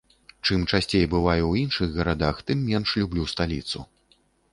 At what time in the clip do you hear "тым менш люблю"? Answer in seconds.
2.47-3.27